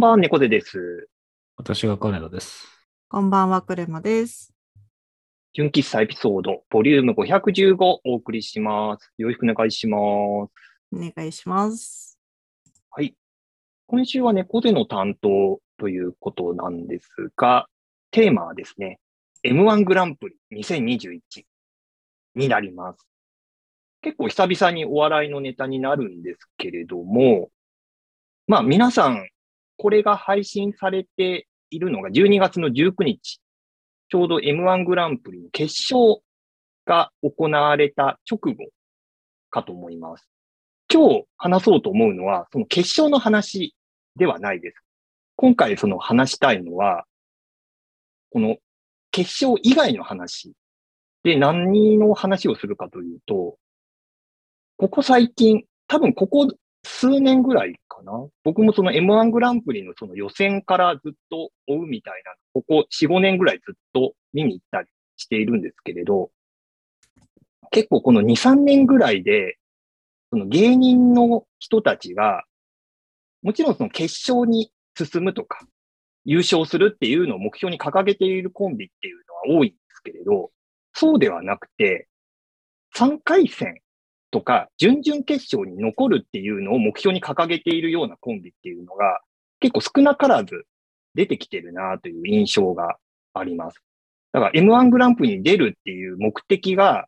[0.00, 1.10] んばんは、猫背です。
[1.58, 2.66] 私が金田です。
[3.06, 4.50] こんばんは、クレマです。
[5.52, 9.12] 純喫茶エピソード、ボリューム515お送りします。
[9.18, 10.00] よろしくお願いします。
[10.90, 12.18] お願いします。
[12.90, 13.14] はい。
[13.88, 17.68] 今週は猫背の担当ということなんですが、
[18.10, 19.00] テーマはですね、
[19.44, 21.20] M1 グランプリ2021
[22.36, 23.06] になります。
[24.00, 27.50] 結構久々にお笑いのネタになるんですけれども、
[28.46, 29.29] まあ皆さん、
[29.80, 33.40] これが配信されているのが12月の19日、
[34.10, 36.20] ちょうど M1 グランプリの決勝
[36.84, 38.66] が行われた直後
[39.48, 40.28] かと思います。
[40.92, 43.74] 今日話そうと思うのは、その決勝の話
[44.16, 44.82] ではないです。
[45.36, 47.06] 今回その話したいのは、
[48.32, 48.58] この
[49.10, 50.52] 決勝以外の話
[51.22, 53.56] で何の話をするかというと、
[54.76, 56.48] ここ最近、多分ここ
[56.82, 58.12] 数年ぐらいかな。
[58.44, 66.30] 僕もその M1 グランプリのその予選からずっと追うみたいな、ここ4、5年ぐらいずっと見に行ったりしているんですけれど、
[67.70, 69.58] 結構この2、3年ぐらいで、
[70.30, 72.44] その芸人の人たちが、
[73.42, 75.66] もちろんその決勝に進むとか、
[76.24, 80.50] 優勝するっていうのを目標に掲げているコンビっていうのは多いんですけれど、
[80.94, 82.08] そうではなくて、
[82.96, 83.80] 3回戦
[84.30, 89.20] とか準々決勝に残るっていうのを目標に掲げているようなコンビっていうのが
[89.60, 90.64] 結構少なからず
[91.14, 92.96] 出てきてるなという印象が
[93.34, 93.80] あります。
[94.32, 97.06] だから M1 グランプリに出るっていう目的が、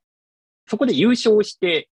[0.66, 1.88] そこで優勝して、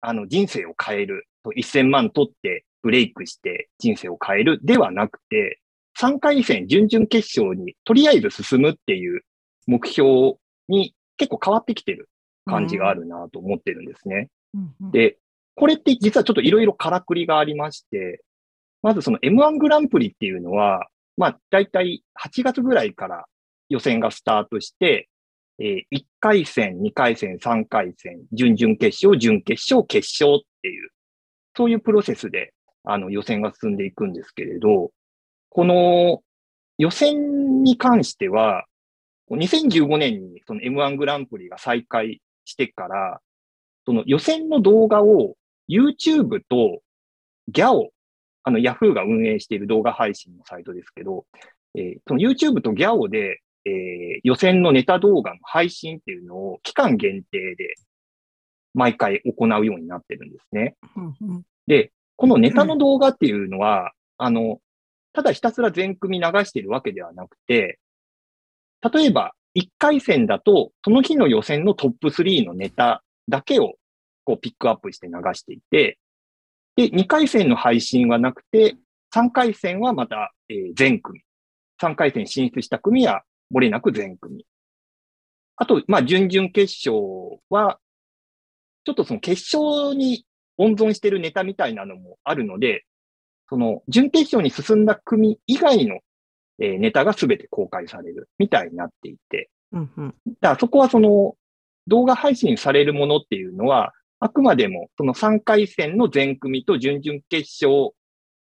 [0.00, 1.26] あの人生を変える。
[1.44, 5.60] 1000万取ってブレイクして人生を変えるではなくて、
[5.98, 9.22] 3回戦準々決勝にとりあえず進むっていう
[9.66, 10.34] 目標
[10.68, 12.08] に結構変わってきてる
[12.46, 14.28] 感じがあるなと思ってるんですね。
[14.92, 15.18] で、
[15.54, 18.22] これって実はちょっといろいろからくりがありまして、
[18.82, 20.86] まずその M1 グランプリっていうのは、
[21.16, 23.26] まあ大体8月ぐらいから
[23.68, 25.08] 予選がスタートして、
[25.58, 30.90] えー1回戦、2回戦、3回戦、準々決勝、準決勝、決勝っていう、
[31.56, 34.90] そういうプロセスであの予選が進んでいくんですけれど、
[35.48, 36.22] この
[36.78, 38.64] 予選に関しては、
[39.30, 43.20] 2015年にその M1 グランプリが再開してから、
[43.86, 45.36] その予選の動画を
[45.68, 46.82] YouTube と
[47.50, 47.88] GAO、
[48.44, 51.26] あの Yahoo が運営している動画配信のサイトですけど、
[51.74, 57.74] えーその YouTube と GAO で、えー予選のネタ動画の配信っていうのを期間限定で
[58.74, 60.76] 毎回行うようになってるんですね。
[61.66, 64.60] で、このネタの動画っていうのは、あの、
[65.12, 67.78] ただひたすら全組流しているわけではなくて、
[68.92, 73.74] 例えば1回戦だと、その日の予選のトップ3のネタだけを
[74.24, 75.98] こうピックアップして流していて、
[76.76, 78.76] で、2回戦の配信はなくて、
[79.14, 81.20] 3回戦はまた、えー全組。
[81.82, 83.22] 3回戦進出した組は
[83.54, 84.46] 漏れなく全組。
[85.56, 87.78] あと、まあ、準々決勝は、
[88.84, 90.24] ちょっとその決勝に
[90.56, 92.84] 温存してるネタみたいなのもあるので、
[93.48, 96.00] その準決勝に進んだ組以外の、
[96.58, 101.34] えーネタが全て公開されるみたいになっていて、うんうんだからそこはその
[101.86, 107.90] 動画配信されるものっていうのは、あくまでもその3回戦の全組と準々決勝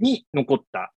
[0.01, 0.93] に残った、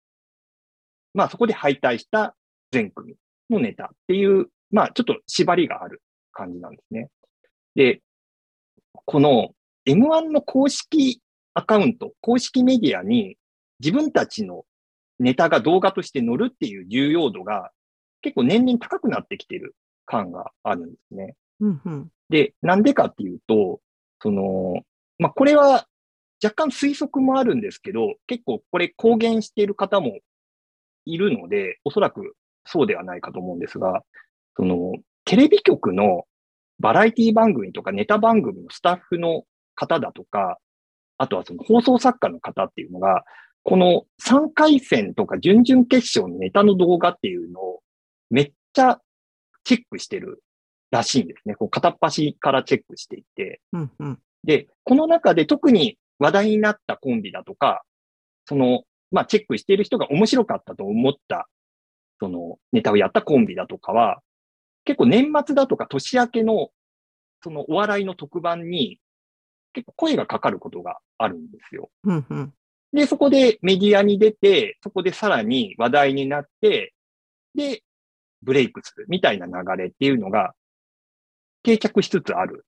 [1.15, 2.35] まあそこで敗退した
[2.73, 3.15] 全組
[3.51, 6.03] のネタっていう、まあちょっと縛りがある
[6.33, 7.09] 感じなんですね。
[7.75, 8.01] で、
[9.05, 9.51] この
[9.87, 11.21] M1 の公式
[11.55, 13.37] アカウント、公式メディアに
[13.79, 14.65] 自分たちの
[15.19, 17.71] ネタが動画として載るっていう重要度が
[18.23, 21.37] 結構年々高くなってきてる感があるんですね。
[21.69, 23.81] うんで、なんでかっていうと、
[24.21, 24.83] その、
[25.19, 25.87] まあ、これは
[26.43, 30.19] 若干推測もあるんですけど、結構これ公言している方も
[31.05, 32.35] いるので、おそらく
[32.65, 34.03] そうではないかと思うんですが、
[34.57, 34.93] その、
[35.25, 36.25] テレビ局の
[36.81, 39.45] バラエティ番組とかネタ番組のスタッフの
[39.75, 40.59] 方だとか、
[41.19, 43.25] あとはその放送作家の方っていうのが、
[43.63, 47.81] この3回戦とか準々決勝のネタの動画っていうのを
[48.29, 49.01] めっちゃ
[49.63, 50.43] チェックしてる
[50.95, 51.55] らしいんですね。
[51.57, 53.61] こう片っ端からチェックしていて。
[53.73, 57.83] うんうんで、この中で特に話題になったコンビだとか、
[58.45, 61.49] その、まあ、チェックしている人が面白かったと思った、
[62.21, 64.21] その、ネタをやったコンビだとかは、
[64.85, 66.69] 結構年末だとか年明けの、
[67.43, 68.99] そのお笑いの特番に、
[69.73, 71.91] 結構声がかかることがあるんですよ。
[72.05, 72.53] うんうん
[72.93, 76.95] で、そこでメディアに出て、そこでさらに話題になって、
[77.53, 77.83] で、
[78.43, 79.53] ブレイクするみたいな流
[79.83, 80.55] れっていうのが
[81.65, 82.65] 定着しつつある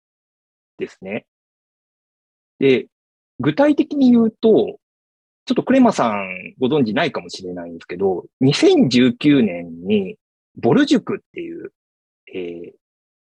[0.79, 1.27] ですね。
[2.59, 2.87] で、
[3.39, 4.79] 具体的に言うと、
[5.45, 10.17] ちょっとクレマさんご存知ないかもしれないんですけど、2019年に
[10.57, 11.73] ボル塾っていう、
[12.35, 12.73] えー、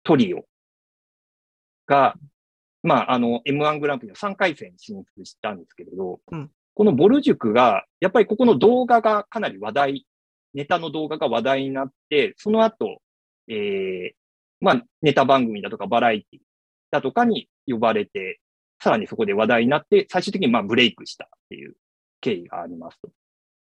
[0.03, 0.43] トリオ
[1.87, 2.15] が、
[2.83, 10.07] まあ、あの、M1 グランプリの3回戦に進出したんですけれど、うん、このボル塾が、やっぱりここの動画がかなり話題、
[10.53, 13.01] ネタの動画が話題になって、その後、
[13.47, 14.20] えー、
[14.61, 16.39] まあ、ネタ番組だとかバラエティ
[16.91, 18.39] だとかに呼ばれて、
[18.81, 21.75] さらにそこで話題になって、最終的にまあブレイクしたっていう
[22.21, 23.09] 経緯がありますと。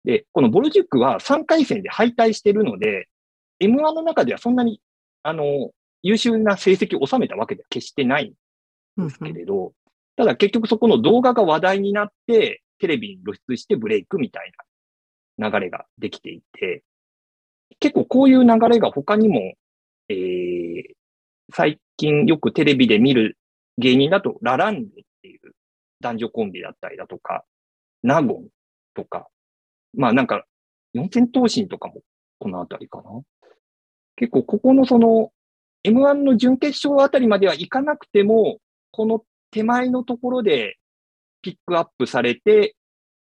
[0.03, 3.07] で、このボルジュックは3回戦で敗退してるので、
[3.61, 4.81] M1 の中ではそんなに、
[5.23, 8.33] あの、優秀な成績を収めたわけでは決してない
[8.99, 9.71] んですけれど、うんうん、
[10.15, 14.51] ただ結局そこの動画が話題になって、テレビに露出してブレイクみたい
[15.37, 16.83] な流れができていて、
[17.79, 19.53] 結構こういう流れが他にも、
[20.09, 20.83] えー、
[21.53, 23.37] 最近よくテレビで見る
[23.77, 24.85] 芸人だと、ラランドっ
[25.21, 25.39] ていう
[26.01, 27.43] 男女コンビだったりだとか、
[28.03, 28.47] ナゴン
[28.95, 29.27] とか、
[29.95, 30.45] まあなんか、
[30.93, 32.01] 四千頭身とかも
[32.39, 33.03] このあたりかな。
[34.15, 35.31] 結構ここのその
[35.85, 38.57] M1 の準決勝あたりまではいかなくても、
[38.91, 40.77] この手前のところで
[41.41, 42.75] ピックアップされて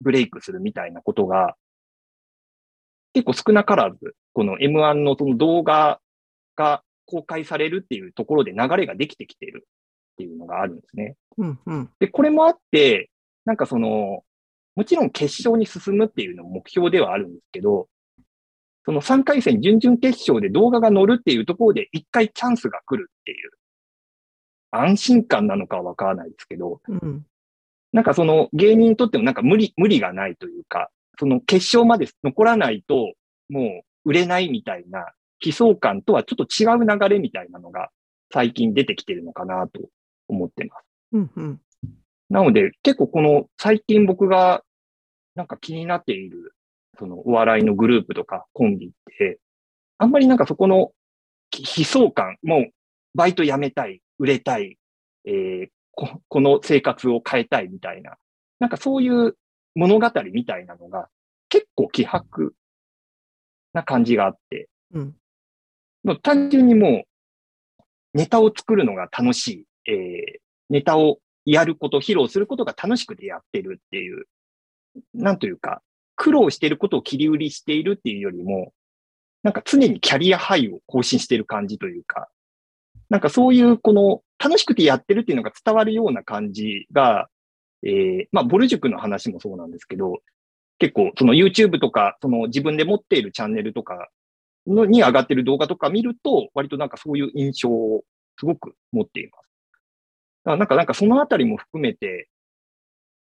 [0.00, 1.56] ブレイクするみたいなことが
[3.12, 6.00] 結構少なからず、この M1 のその動画
[6.58, 11.16] が公開されるっていうところで流れができてきてるっていうのがあるんですね。
[11.38, 13.10] うんうん、で、これもあって、
[13.44, 14.24] なんかその、
[14.74, 17.88] もちろん決勝に進むっていうのも目標ではあるんですけど、
[18.84, 23.50] その3回戦、準々決勝で動画が乗るっていうところで一回チャンスが来るっていう、
[24.70, 27.24] 安心感なのかはわからないですけど、うん、
[27.92, 33.14] なんかその芸人にとってもなんか無理、無理がないというか、その決勝まで残らないと
[33.48, 35.12] もう売れないみたいな
[35.44, 37.90] 悲壮感とはちょっと違う流れみたいなのが
[38.32, 39.80] 最近出てきてるのかなと
[40.28, 40.84] 思ってます。
[41.12, 41.60] うんうん、
[42.28, 44.62] なので結構この最近僕が
[45.34, 46.54] なんか気になっている
[46.98, 49.38] そのお笑いのグループとかコンビって、
[49.98, 50.92] あんまりなんかそこの
[51.52, 52.70] 悲壮感、もう
[53.14, 54.76] バイト辞めたい、売れたい、
[55.24, 58.16] えー、ここの生活を変えたいみたいな、
[58.58, 59.36] なんかそういう
[59.74, 61.08] 物語みたいなのが
[61.48, 62.52] 結構気迫
[63.72, 65.14] な感じがあって、うん、
[66.22, 67.82] 単純にもう、
[68.14, 70.40] ネタを作るのが楽しい、えー、
[70.70, 74.26] ネタをやること、披露することが楽しくてやってるっていう、
[75.14, 75.82] なんというか、
[76.16, 78.72] 苦労してることを切り売りしているっていうよりも、
[79.42, 82.28] なんか常にキャリアハイを更新してる感じというか、
[83.08, 87.28] なんかそういうこの楽しくてやってるっていうのが伝わるような感じが、
[87.84, 90.18] えー、まあ、ボル塾の話もそうなんですけど、
[90.78, 94.08] 結構その YouTube とか、その自分で持っているチャンネルとか
[94.74, 98.04] のに上がってる動画とか見ると、割となんかそういう印象を
[98.38, 99.48] すごく持っています。
[100.44, 102.28] だからなんか、なんかそのあたりも含めて、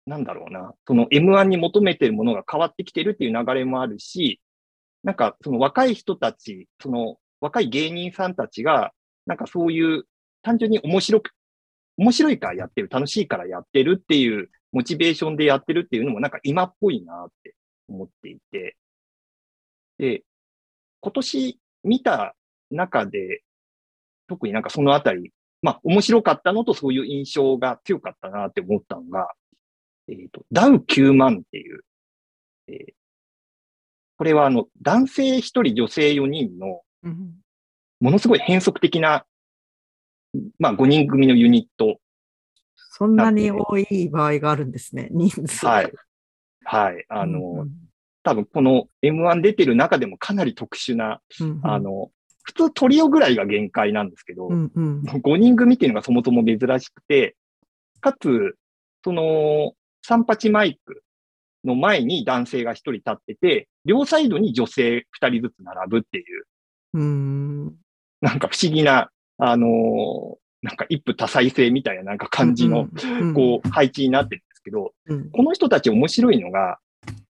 [0.05, 4.41] なんだろうな、その M1 に求めてるものが変わってきてるっていう流れもあるし、
[5.03, 8.91] なんかその若い人たち、その若い芸人さんたちが、
[9.25, 10.05] なんかそういう
[10.41, 11.31] 単純に面白く、
[11.97, 17.55] 面白いからやってる、楽しいからやってるっていうモチベーションでやってるっていうのもなんか今っぽいなって
[17.88, 18.75] 思っていて、
[19.97, 20.23] で、
[21.01, 22.36] 今年見た
[22.70, 23.43] 中で、
[24.27, 25.31] 特になんかそのあたり、
[25.62, 29.27] まあ面白かったのとそういう印象が強かったなって思ったのが、
[30.08, 31.81] えっ、ー、と、ダウ9万っていう、
[32.67, 32.93] えー、
[34.17, 36.81] これはあの、男性1人、女性4人の、
[38.00, 39.25] ものすごい変則的な、
[40.60, 42.00] まあ5人組のユニット。
[42.75, 45.65] そんなに多い場合があるんですね、人数。
[45.65, 45.91] はい。
[46.63, 47.05] はい。
[47.10, 47.72] あの、うん、
[48.23, 52.11] 多分この M1 出てる中でもかなり特殊な、うんうん、あの、
[52.43, 57.35] 普通トリオぐらいが限界なんですけど、うんうん、5人組っていうのがそもそも珍しくて、
[57.99, 58.55] かつ、
[59.03, 59.73] その、
[60.03, 61.03] 三八マイク
[61.63, 66.45] の前に男性が一人立ってて、両サイドに女性二人ずつ並ぶっていう、
[66.93, 67.65] うん。
[68.21, 72.87] なんか不思議な、あのー、なんか一夫多妻制みたいななんか感じの、
[73.33, 76.77] こう、配置になってるんですけど、うん、この人たち面白いのが、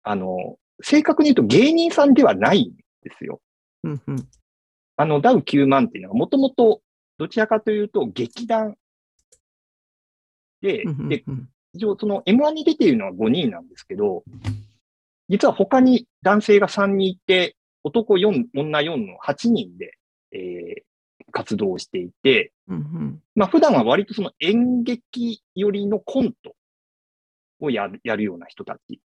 [0.04, 2.72] あの、正確に言うと芸人さんではないん
[3.04, 3.42] ですよ。
[3.84, 4.28] うんうん、
[4.98, 6.82] あの、ダウ9万っていうのはもともと
[7.18, 8.76] どちらかというと劇団
[10.62, 11.24] で、で、
[11.74, 14.24] 一応その M1 に出ているのは5人なんですけど、
[15.30, 19.98] 実は他に男性が3人いて、男4、女4の8人で、
[20.32, 26.54] えー、活動していて、うんうん、まあ普段は割とその演劇寄りのコント
[27.60, 29.00] をやるやるような人たち。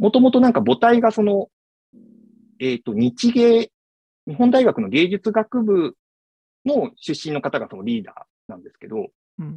[0.00, 1.48] もともとなんか母体がその、
[2.58, 3.70] えっ、ー、と、日芸、
[4.26, 5.94] 日本大学の芸術学部
[6.64, 8.14] の出身の方がそのリーダー
[8.48, 9.08] なんですけど、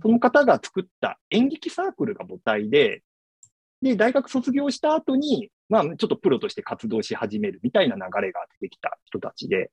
[0.01, 3.03] その方が作った演劇サークルが母体で、
[3.81, 9.71] で、大学卒業した後に、まあ、ちょっとプロとして活動し始めるみたいな流れが出てきた人たちで、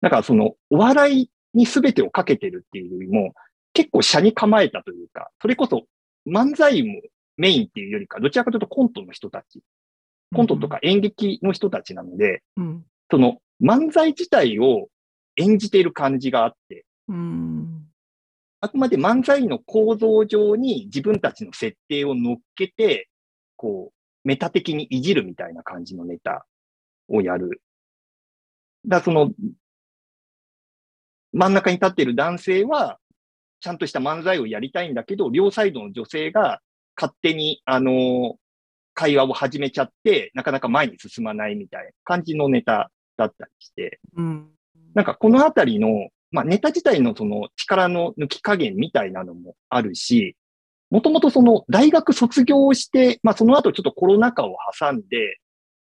[0.00, 3.34] だからその、お笑いに全てをかけてるっていうよりも、
[3.72, 5.84] 結構車に構えたというか、それこそ
[6.26, 7.00] 漫才も
[7.36, 9.60] メインっていうよりか、どちらかというとコントの人たち、
[10.34, 12.84] コントとか演劇の人たちなので、うん。
[13.10, 14.88] その漫才自体を
[15.36, 17.86] 演じている感じがあって、うん。
[18.60, 23.08] あくまで漫才の構造上に自分たちの設定を乗っけて、
[23.56, 26.46] こう、メタ的にいじるみたいな感じのネタ
[27.08, 27.60] をやる。
[28.86, 29.32] だからその、
[31.32, 32.98] 真ん中に立っている男性は、
[33.60, 36.60] ちゃんとした漫才をやりたいんだけど、両サイドの女性が
[36.96, 38.36] 勝手に、あの、
[38.94, 44.48] 会話を始めちゃって、なかなか前に進まないみたいな感じのネタだったりして、うん。
[44.94, 50.36] なんかこのあたりの、まあネタ自体のその力の抜き加減みたいなのもあるし、
[50.90, 55.38] もともとその大学卒業して、まあその後ちょっとコロナ禍を挟んで、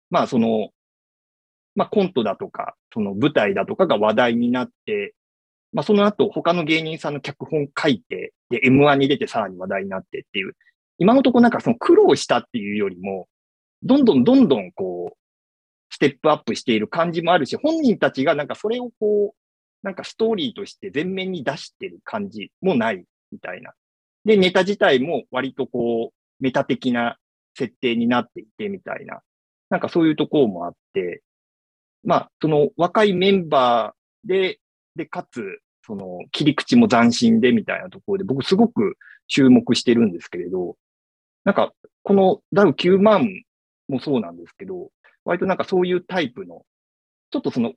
[0.10, 0.70] まあその、
[1.76, 5.14] まあコントだとか、その舞台だとかが話題になって、
[5.74, 10.56] まあその後他の芸人さんの脚本書いて、で M1 に出てさらに話題になってっていう、
[11.00, 13.28] 今のところなんかその苦労したっていうよりも、
[13.84, 15.18] どんどんどんどんこう、
[15.90, 19.38] ステップアップしている感じもあるし、本人たちがなんかそれをこう、
[19.84, 23.74] なんかストーリーとして前面に出してる感じもないみたいな。
[24.26, 27.18] で、ネタ自体も割とこう、メタ的な
[27.56, 29.22] 設定になっていてみたいな。
[29.70, 31.24] なんかそういうところもあって、
[32.04, 34.60] まあ、その若いメンバーで、
[34.96, 40.76] で、かつ、その切り口も斬新でみたいなところで、僕すごく注目してるんですけれど、
[41.48, 41.72] なんか、
[42.04, 43.26] このダウ9万
[43.88, 44.92] もそうなんですけど、
[45.24, 46.66] 割となんかそういうタイプの、
[47.32, 47.72] ちょっとその、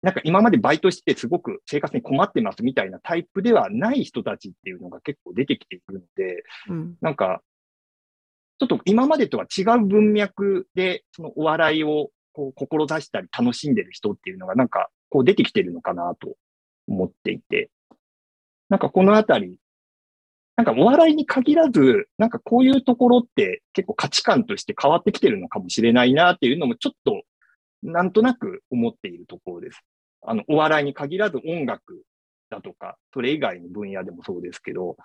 [0.00, 6.96] なんか今までバイトしてすごく生活に困ってますみたいなタイプではない人たちっていうのが結構出てきているので、うん。
[7.00, 7.42] なんか、
[8.60, 16.36] ちょっと今までとは違う文脈で、そのお笑いをこう志したり楽しんでる人っていうのがなんかこう出てきてるのかなと
[16.86, 17.70] 思っていて、
[18.68, 19.58] なんかこのあたり、
[20.58, 27.22] なんかお笑いに限らず、なんかこういうところって結構価値観として変わってきてるのかもしれないなっていうのもちょっと
[27.84, 29.80] なんとなく思っているところです。
[30.20, 32.02] あの、お笑いに限らず音楽
[32.50, 34.96] だとか、それ以外の分野でもそうですけど、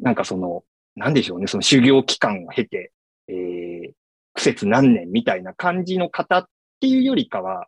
[0.00, 0.62] なんかその、
[0.94, 2.92] なんでしょうね、その修行期間を経て、
[3.28, 3.92] えー、
[4.34, 6.46] 苦節何年みたいな感じの方っ
[6.80, 7.66] ていうよりかは、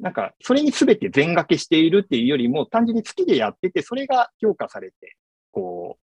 [0.00, 5.16] なんか、それに全て全掛けしているっていうよりも、単純に好きでやってて、それが評価されて、
[5.52, 6.05] こう、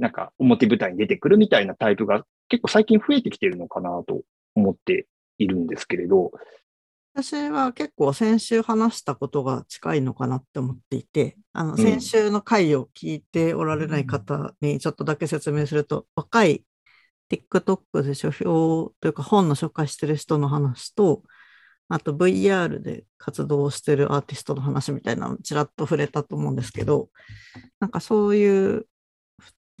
[0.00, 4.22] なんか表舞台に出てくるみたいなタイプが結構最近増えてきてるのかなと
[4.54, 5.06] 思って
[5.38, 6.32] いるんですけれど、
[7.14, 16.64] 私は結構先週話したことが近いのかなって思っていて、あの、先週の回を聞いておられない方にちょっとだけ説明すると、若い
[17.30, 21.22] TikTok で書評というか本の紹介してる人の話と、
[21.88, 27.08] あと VR で活動してるアーティストの話みたいなのちらっと触れたと思うんですけど、
[27.80, 28.86] なんかそういう、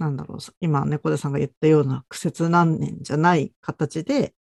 [0.00, 4.34] なんだろう、今猫背さんが言ったような苦節何年じゃない形で、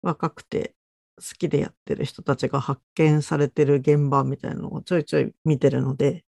[0.00, 0.74] 若くて
[1.16, 6.24] 好きでやってる人たちが発見されてる現場みたいなのをちょいちょい見てるので、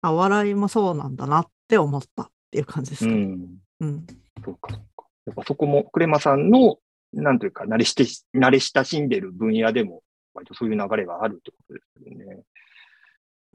[0.00, 3.22] あ、笑いもそうなんだなって思ったっていう感じですかね。
[3.22, 4.06] うん、うん。
[4.44, 5.06] そうか、そうか。
[5.26, 6.78] やっぱそこも、クレマさんの、
[7.12, 8.02] なんというか、慣れして、
[8.36, 10.02] 慣れ親しんでる分野でも、
[10.34, 12.42] 割とそういう流れがあるってことですよね。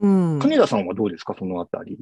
[0.00, 0.38] うん。
[0.38, 1.98] 金田さんはどうですか、そのあたり。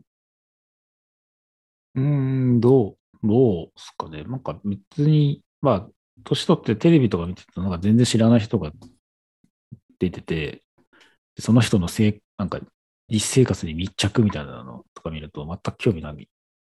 [1.96, 4.24] うーん、どう、どうですかね。
[4.24, 5.88] なんか別に、まあ、
[6.24, 8.72] 年取ってテレビとか見てると、なんか全然知らない人が
[9.98, 10.62] 出てて、
[11.36, 12.60] でその人のせい、なんか
[13.08, 16.28] 実生活に密着みたいなのとか見ると全く興味ない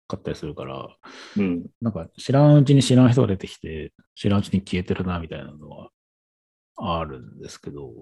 [0.08, 0.88] かったりするから、
[1.36, 1.66] うん。
[1.80, 5.90] なんか知らんうちに知らん人が出てきて、知らんうちに消えてるなみたいなのは
[6.76, 7.92] あるんですけど、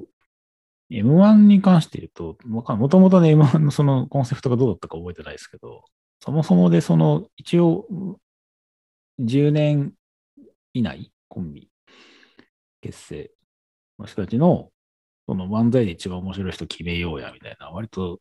[0.91, 5.85] M1 に関して言うと、もともとね、M1 のそのコンセプトがどうだったか覚えてないですけど、
[6.25, 7.85] そもそもでその、一応、
[9.19, 9.93] 10年
[10.73, 11.69] 以内、コンビ
[12.81, 13.31] 結成
[13.99, 14.71] の人たちの、
[15.27, 18.21] その漫才で一番面白い人決めようや、みたいな、割と、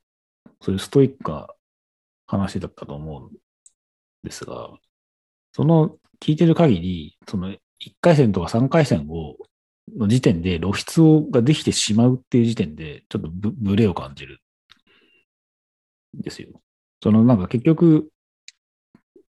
[0.61, 1.47] そういうストイックな
[2.25, 3.37] 話だったと思うん
[4.23, 4.71] ですが、
[5.53, 7.59] その聞いてる限り、その1
[8.01, 9.37] 回戦とか3回戦を、
[9.95, 14.39] の時点で露出をができてしまうっていう時点で、ちょっとブブレを感じる
[16.17, 16.61] んですよ。
[17.01, 18.09] そのなんか結局、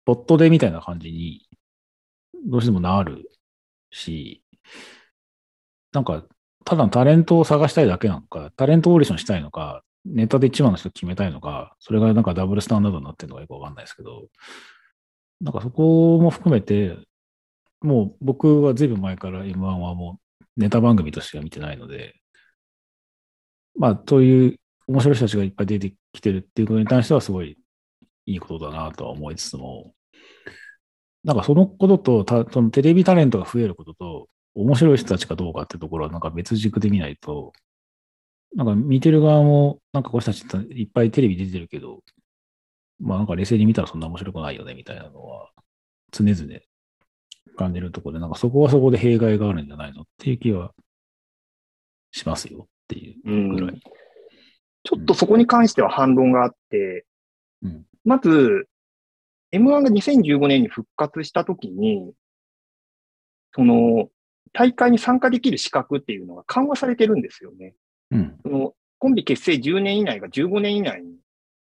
[0.06, 1.48] ポットでみたいな感じに、
[2.48, 3.30] どうしてもなる
[3.92, 4.44] し、
[5.92, 6.26] なんか、
[6.66, 14.28] ただタレントを探したいだけなのか、タレントオーディションしたいのか、ネタで一番の人決めたいのか、それがなんかダブルスタンダードになってるのかよくわかんないですけど、
[15.42, 16.98] なんかそこも含めて、
[17.82, 22.16] もう僕はずいぶん前から M1 はもうネタ番組としては見てないので、
[23.78, 27.58] まあ、そういう面白い人たちがいっぱい出てきてるっていうことに対してはすごい
[28.30, 29.94] いいことだなとは思いつつも、
[31.24, 37.54] なんかそのことと、たそのテレビタレントが増えることと、面白い人たちかどうかってところはなんか別軸で見ないと、
[38.56, 42.04] なんか見てる側も、なんかこの人たちっていっぱいテレビ出てるけど、
[43.00, 45.50] まあなんか冷静に見たらそんな面白くないよねみたいなのは
[46.12, 46.60] 常々
[47.58, 50.72] 感じるところで、なんかそこはそこで弊害があるんじゃないのっていう気は
[52.12, 53.82] しますよっていうぐらい。
[54.84, 57.06] ちょっとそこに関しては反論があって、
[57.64, 58.68] うんまず、
[59.52, 62.14] M1 が2015年に復活したときに、
[63.54, 64.10] その、
[64.54, 67.74] 大会に参加できる資格っていうのが緩和されてるんですよね。
[68.12, 68.40] うん。
[68.44, 71.16] その、コンビ結成10年以内が15年以内に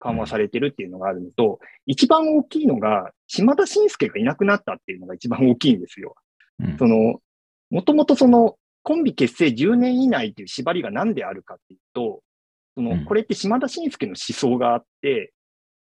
[0.01, 6.15] 緩和されてるっていうのがあるのと、一番大きいのが、島田紳介がいなくなったっていうのが一番大きいんですよ。
[6.61, 7.21] うんその、
[7.71, 12.23] もともとその、コンビ結成10年以内っていう縛りが何であるかっていうと、
[12.75, 15.33] そのうん、これって島田紳介の思想があって、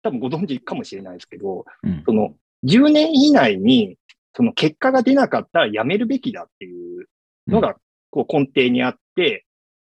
[0.05, 2.03] 多分ご存知かもしれないですけど、うん。
[2.07, 2.35] その、
[2.65, 3.97] 10年以内に、
[4.37, 7.07] その結果が出なかったらやめるべきだっていう
[7.49, 7.77] のが、
[8.11, 9.47] こう根底にあって、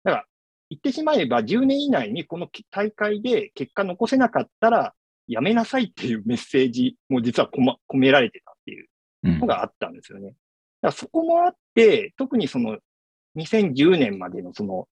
[0.05, 0.25] だから、
[0.71, 4.95] 言ってしまえば10年以内にこの大会で結果残せなかったら
[5.29, 8.89] やめなさいっていうメッセージも実は込,、められてたっていう
[9.25, 10.29] うんのがあったんですよね。
[10.29, 10.37] だか
[10.83, 12.79] らそこもあって、特にその
[13.37, 14.89] 2010年までのその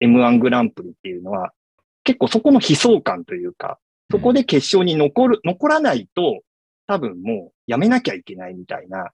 [0.00, 1.52] M1 グランプリっていうのは、
[2.02, 3.78] 結構そこの悲壮感というか、
[4.10, 6.40] そこで決勝に残る、残らないと、
[6.86, 9.10] 多分もうやめなきゃいけないみたいな、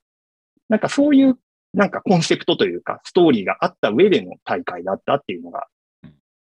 [0.69, 1.39] なんかそういう、
[1.73, 5.67] なんかコンセプトというか、ストーリーがあった上での大会だったっていうのが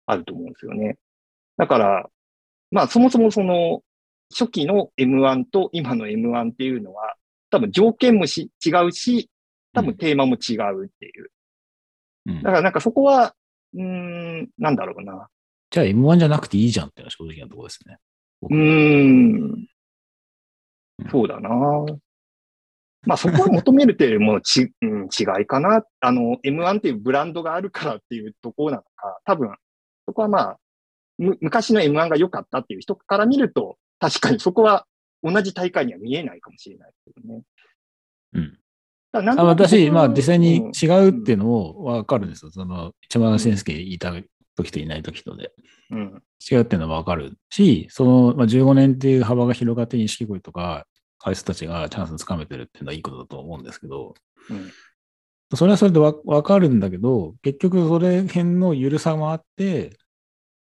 [0.06, 0.96] あると思うんですよね。
[1.56, 2.08] だから、
[2.70, 3.82] まあそもそもその、
[4.32, 7.14] 初期の M1 と今の M1 っていうのは、
[7.50, 9.28] 多分条件もし違うし、
[9.72, 11.30] 多分テーマも違うっていう。
[12.26, 13.34] うんだからなんかそこは、
[13.74, 15.28] うーん、なんだろうな。
[15.70, 17.96] じゃあ M1 じゃなくていいじゃんっていうのは正直なところですね。
[18.40, 19.66] 僕うーん。
[21.10, 21.50] そうだな。
[23.06, 25.84] まあそこを求めるというよりもち、 うん、違いかな。
[26.00, 29.54] あの、M1 っていうブランドがあるからっていうところなのか、多分、
[30.06, 30.58] そこはまあ、
[31.18, 34.86] む昔の M1 が良かったっていう人から見ると、確かにそこは
[35.22, 37.42] 同じ大会には見えないかもしれないけどね。
[38.34, 38.58] うん。
[39.12, 42.50] なん私、まあ実際にうん違うっていうのもわかるんですよ。
[42.50, 44.12] その、一山田先生いた
[44.56, 45.52] 時といない時とで。
[45.90, 46.22] うん。
[46.50, 50.86] 違うっていうのはわかるし、その、まあ、15年っていう幅が広がって錦鯉とか、
[51.18, 54.14] 会社たちがチャンスつかめてるっていうのはいいことだと思うんですけど、
[54.50, 54.70] うん。
[55.54, 59.98] それはそれでわわかるんだけど、結局それ辺の緩さもあって、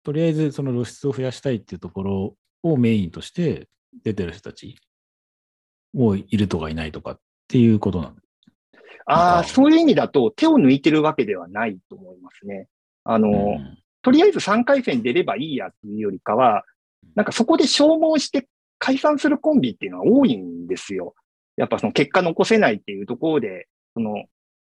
[0.03, 3.67] とりあえずその露出を増やしたいっていうところをメインとして
[4.03, 4.75] 出てる人たち
[5.93, 8.15] もいるとかいないとかっていうことなん
[9.07, 12.67] ああ、うんそういう意味だと手を抜いてるわけではないと思いますね。
[13.05, 13.77] あの、うん。
[14.01, 16.63] とりあえず3回戦出ればいいやっていうよりかは、
[17.15, 21.15] なんかそこで消耗して解散するコンビっていうのは多いんですよ。
[21.55, 24.25] やっぱその結果残せないっていうところで、その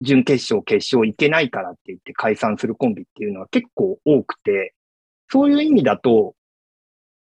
[0.02, 4.76] 準決勝、決勝いけないからって言って解散するコンビっていうのは結構多くて、
[5.30, 6.36] そういう意味だと、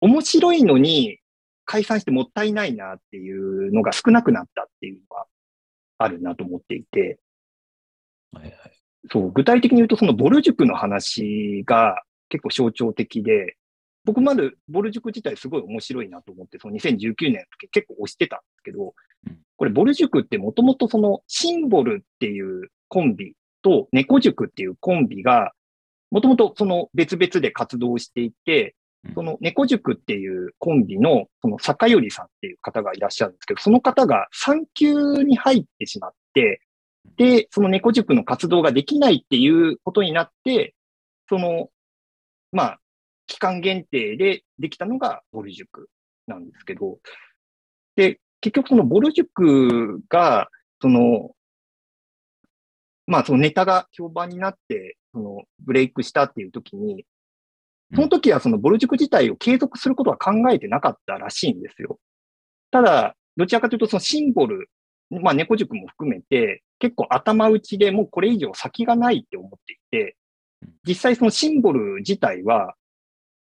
[0.01, 1.19] 面白いのに
[1.65, 5.27] 解散してもったいないなっていうのが少なくなったっていうのは
[5.99, 7.19] あるなと思っていて、
[8.33, 8.74] はいはい
[9.11, 13.57] そう、具体的に言うと、そのボル塾の話が結構象徴的で、
[14.05, 18.95] 僕までボル塾自体すごい面白いなと思って、その2019年の時結構推してたんですけど
[19.27, 25.53] うん、これボル塾ってもともとそのシンボルっていうコンビと猫塾っていうコンビが、
[26.11, 36.61] もともとその別々で活動していてうん、その猫塾っていうコンビのその坂寄さんっていう方がいらっしゃるんですけど、その方が産休に入ってしまって、
[37.17, 40.75] で、その猫塾の活動ができないっていうことになって、
[41.29, 41.71] その、
[42.53, 42.81] まあ、
[43.27, 45.89] 期間限定でできたのがボル塾
[46.27, 46.99] なんですけど、
[47.97, 50.49] で、結局そのボル塾が、
[50.81, 51.31] その、
[53.07, 57.07] まあそのネタが評判になって、そのブレイクしたっていう時に、
[57.95, 61.99] その時はそのボル塾自体を継続することは考えてなかったらしいんですよ。
[62.71, 64.69] ただ、どちらかというとそのシンボル、
[65.21, 70.17] まあ猫塾も含めて、結構頭打ちでもうこれ以上先がないって思っていて、
[70.87, 72.75] 実際そのシンボル自体は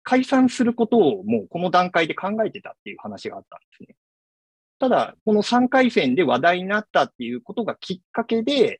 [0.04, 3.96] 解散することをもうこの段階で考えてたっていう話があったんですね。
[4.80, 8.80] ただ、この3回戦で話題になったっていうことがきっかけで、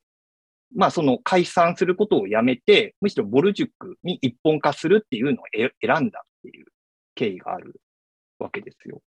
[0.76, 5.70] まあその解散することをやめて、むしろボル塾に一本化するっていうのを選
[6.06, 6.66] んだっていう
[7.16, 7.82] 経緯がある
[8.40, 9.02] わけですよ。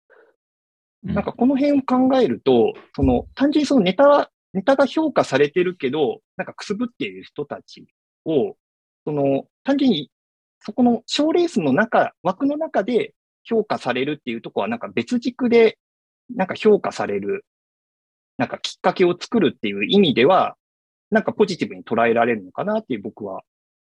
[1.05, 7.87] うんなんかこの辺を考えると、その単純にそのネタネタが評価されてるけど、なんかくすぶっている人たち
[8.25, 8.57] を、
[9.05, 10.11] その、単純に、
[10.61, 15.79] そこの賞レースの中、枠の中で評価されるっていうところは、なんか別軸で、
[16.35, 17.45] なんか評価される、
[18.39, 20.57] なんかきっかけを作るっていう意味では、
[21.11, 23.43] なんかポジティブに捉えられるのかなっていう僕は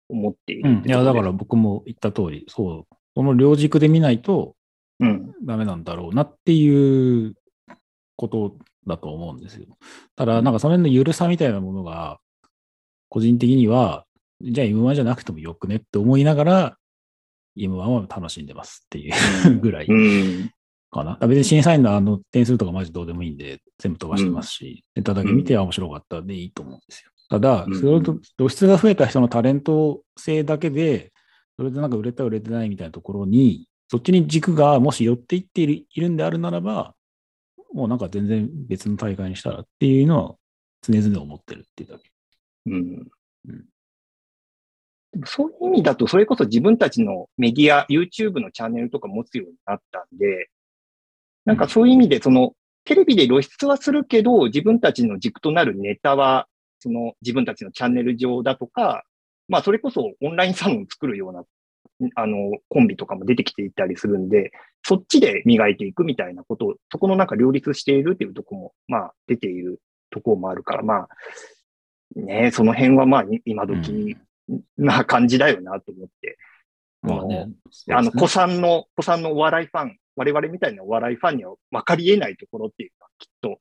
[0.09, 0.83] 思っている、うん。
[0.85, 4.56] いや、だから僕も言った通り、そう、この両軸で見ないとうん。
[4.99, 7.35] ダメなんだろうなっていう
[8.15, 8.57] こと
[8.87, 9.65] だと思うんですよ。
[10.15, 12.19] ただ、なんかその辺の緩さみたいなものが、
[13.09, 14.05] 個人的には、
[14.41, 16.77] じゃあ M1 じゃなくてもよくねって思いながら、
[17.57, 20.51] M1 は楽しんでますっていうぐらいうん。
[20.91, 21.17] かな。
[21.27, 27.11] 別に審査員のあの点数とかマジどうでもいいんで、全部飛ばしてますし、ネタだけ見て、あ、面白かったでいいと思うんですよ。
[27.29, 31.11] ただう、んそれと露出が増えた人のタレント性だけで、
[31.57, 36.93] それでなんか売れた売れてないみたいなところに、そっちに軸がもし寄っていっているいるんであるならば、
[37.73, 40.35] もうなんか全然別の大会にしたらっていうのは
[40.81, 42.11] 常々思ってるっていうだけ。
[42.65, 43.07] うん
[43.47, 43.65] うん
[45.13, 50.49] でもそういう意味だと、それこそ自分たちのメディア、YouTube のチャンネルとか持つようになったんで、
[51.45, 56.47] なんかそういう意味で、その、テレビで露出はするけど、自分たちの軸となるネタは、
[56.79, 59.03] その自分たちのチャンネル上だとか、
[59.47, 61.43] まあそれこそオンラインサロンを作るような、
[62.15, 64.51] あの、コンビとかも出てきていたりするんで、
[64.83, 71.09] そっちで磨いていくみたいなことを、そこのなんか両立しているっていうところも、まあ出ているところもあるから、まあ、
[72.15, 74.15] ねその辺はまあい今時
[74.77, 76.37] な感じだよなと思って。
[77.01, 77.47] まあね。
[77.91, 83.59] あの、子さんの、子さんのお笑いファン、我々みたいなお笑いファンには分かり得ないところっていうのはきっと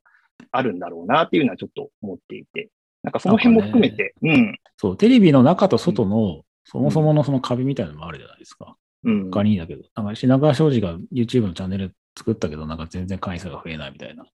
[0.52, 2.70] あるんだろうなっていうのはちょっと思っていて。
[3.02, 8.76] なんかその辺も含めて、うん、そう、テレビの中と外の、そもそものその壁みたいなのもあるじゃないですか。
[9.04, 9.30] うん。
[9.30, 14.26] 他にだけど、なんか品川庄司が YouTube のチャンネル作ったけど、なんか全然会員数が増えないみたいな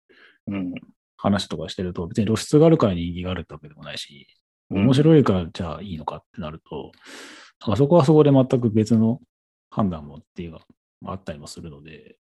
[0.48, 0.74] うん。
[1.16, 4.26] 話とかしてると、別に露出があるから人気があるってわけでもないし、
[4.70, 6.92] うん面白いからじゃあいいのかってなると、
[7.60, 9.20] なんかそこはそこで全く別の
[9.70, 10.64] 判断もっていうのが
[11.12, 12.16] あったりもするので、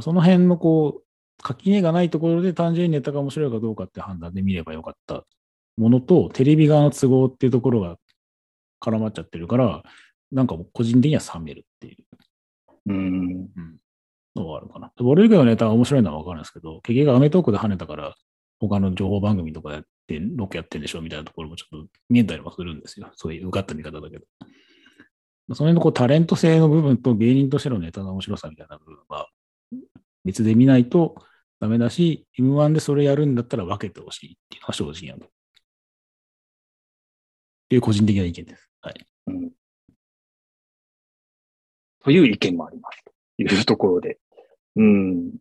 [0.00, 1.02] その辺のこう、
[1.42, 5.24] 垣根がないところで単純にネタが面白いかどうかって判断で見ればよかった
[5.78, 7.96] ものと、テレビ側の都合っていうところが
[8.90, 9.82] 絡まっちゃってるから、
[10.32, 12.04] なんか個人的には冷めるっていう
[12.86, 13.48] うん。
[14.34, 14.92] のがあるかな。
[14.96, 18.14] ボルリグのネタが面白いのはわかるんですけど、結局アメトークで跳ねたから、
[18.60, 23.10] 他の情報番組とかやって、ロケやってるでしょみたいなところもちょっと見えたりもするんですよ。
[23.14, 24.24] そういう受かった見方だけど。
[25.52, 29.28] その辺のこうタレント性の部分と芸人としてのネタの面白さみたいな部分は
[30.24, 31.16] 別で見ないと
[31.60, 35.26] ダメだし、M1 でそれやるんだったら分けてほしいっていうのが正直なの。
[35.26, 35.28] っ
[37.68, 38.70] ていう個人的な意見です。
[38.84, 39.06] はい。
[39.28, 39.50] うん。
[42.04, 43.02] という意見もあります。
[43.04, 44.18] というところで。
[44.76, 45.32] うん。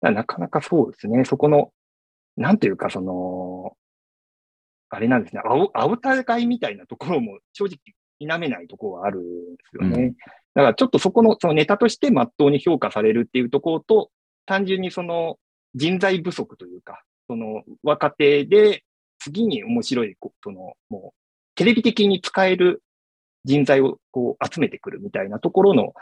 [0.00, 1.24] なかなかそうですね。
[1.24, 1.72] そこの、
[2.36, 3.76] なんていうか、その、
[4.90, 5.42] あれなんですね。
[5.44, 7.78] 青、青互いみたいなところも正直
[8.20, 9.22] 否めないところはあるん
[9.56, 10.02] ですよね。
[10.02, 10.16] うん
[10.54, 14.12] だからちょっとそこの、そのネタとして真っ当に評価されるっていうところと、
[14.46, 15.36] 単純にその
[15.74, 18.84] 人材不足というか、その若手で
[19.18, 21.18] 次に面白い、こその、もう、
[21.56, 22.83] テレビ的に使える
[23.44, 25.92] 人材をこう集めてくるみたいなところの、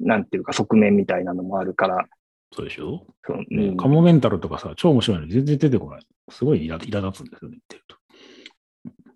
[0.00, 2.06] なんていうか側面みたいなのもあるから、
[2.54, 3.06] そうでしょ？
[3.26, 3.76] そうん。
[3.76, 6.06] カモメンタルとかさ、超面白いのに全然出てこない。
[6.30, 7.84] すごい苛苛立つんですよね、言ってる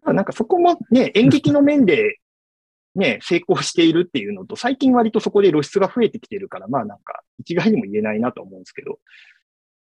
[0.05, 0.13] と。
[0.13, 2.19] なんかそこもね、演劇の面で
[2.97, 9.01] ね、成功しているっていうのと、最近割とそこで露出が増えてきてるから、まあなんか一概にも言えないなと思うんですけど、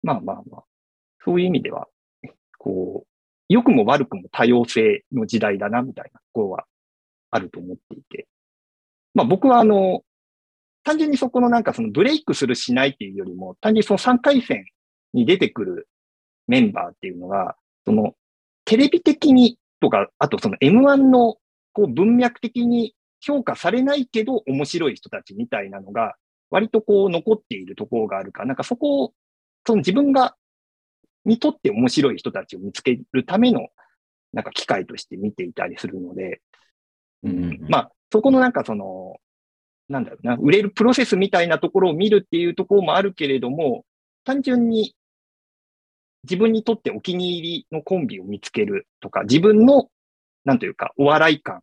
[0.04, 0.64] まあまあまあ、
[1.24, 1.88] そういう意味では、
[2.58, 3.08] こう、
[3.48, 6.20] 良くも悪くも多様性の時代だな、みたいな。
[6.20, 6.66] ところは
[7.30, 8.26] あると思っていて。
[9.14, 10.02] まあ僕はあの、
[10.82, 14.64] 単純にそこのなんかそのブレイクするしないっていうよりも、単純にその3回戦
[15.12, 15.88] に出てくる
[16.46, 18.14] メンバーっていうのが、その
[18.64, 21.36] テレビ的にとか、あとその M1 の
[21.72, 26.14] こう文脈的に評価されないけど面白い人たちみたいなのが、
[26.50, 29.12] 割とこう残っているところがあるか、なんかそこを、
[29.66, 30.36] その自分が、
[31.24, 33.68] にとって面白い人たちを見つけるための、
[34.32, 36.40] なんか機会として見ていたりするので、
[37.24, 39.16] うんまあ、そこのなんかその、
[39.88, 43.84] なんだろうな、売れるプロセスみたいなところを見るっていうところもあるけれども、
[44.24, 44.94] 単純に
[46.24, 49.88] 自分にとってお気に入りのコンビを見つけるとか、自分の、
[50.44, 51.62] なんというか、お笑い感、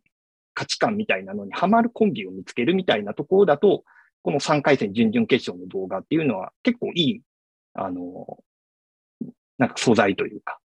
[0.54, 3.84] 価値観みたいなのにハマるコンビを見つけるみたいなところだと、
[4.22, 7.22] この3回戦準々決勝の動画っていうのは結構いい、
[7.74, 8.38] あの、
[9.58, 10.58] なんか素材というか、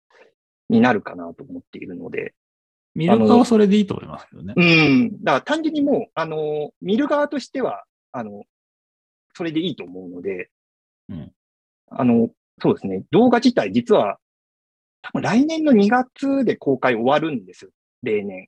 [0.69, 2.34] になるかなと思っているので、
[2.93, 4.54] 見る側はそれでいいと思いますけどね。
[4.56, 5.23] うん。
[5.23, 8.43] だから単純にもう、あの、見る側としては、あの、
[9.34, 10.49] それでいいと思うので、
[11.10, 11.32] うん
[11.89, 12.30] あの、
[12.62, 13.04] そうですね。
[13.12, 14.17] 動画自体実は、
[15.01, 17.71] 多分来年の2月で公開終わるんですよ、
[18.04, 18.47] 例年。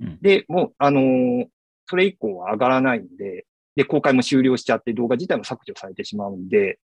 [0.00, 1.46] うんで、もう、あのー
[1.86, 6.78] それ以降は上がらないんで、で、公開も終了しちゃって動画自体も削除されてしまうんで、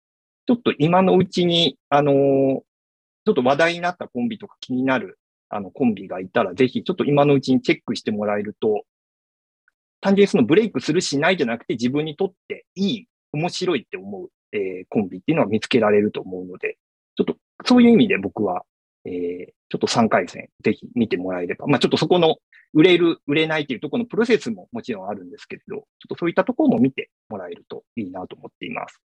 [0.48, 5.20] ちょっと今のうちに、あのーちょっと話題になったコンビとか気になる、
[5.56, 8.84] あの、コンビがいたら、ぜひ、ちょっと今のうちにチェックしてもらえると、
[10.02, 16.78] 単純にそのブレイクするしないじゃなくて、自分にとっていい、面白いって思う、えーコンビっていうのは見つけられると思うので、
[17.16, 18.64] ちょっと、そういう意味で僕は、
[19.06, 22.38] えーちょっと3回戦、ぜひ見てもらえれば、まあちょっとそこの
[22.74, 29.02] 売れる、売れないっていうところのプロセスももちろんあるんですけれど、ちょっとそういったところも見てもらえるといいなと思っています。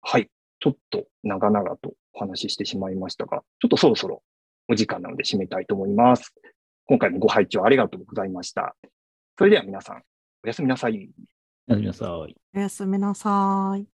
[0.00, 0.30] はい。
[0.60, 4.22] ちょっと長々とお話ししてしまいましたが、ちょっとそろそろ
[4.68, 6.34] お時間なので締めたいと思います。
[6.86, 8.76] 今回もご拝聴ありがとうございました。
[9.38, 10.02] それでは皆さん、
[10.44, 11.10] おやすみなさい。
[11.66, 12.36] やってみなさい。
[12.54, 13.93] おやすみなさい。